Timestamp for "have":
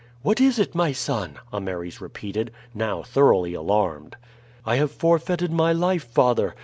4.77-4.91